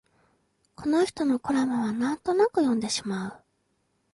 [0.73, 3.43] この人のコラムはなんとなく読んでしまう